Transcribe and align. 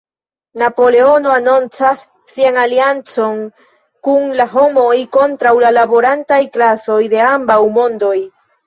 Napoleono 0.59 1.33
anoncas 1.35 2.01
sian 2.33 2.57
aliancon 2.63 3.37
kun 4.09 4.27
la 4.41 4.51
homoj, 4.57 4.97
kontraŭ 5.21 5.55
la 5.67 5.75
laborantaj 5.81 6.45
klasoj 6.59 7.03
de 7.15 7.25
ambaŭ 7.33 7.63
"mondoj. 7.81 8.17